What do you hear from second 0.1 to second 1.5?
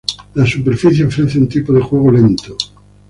La superficie ofrece un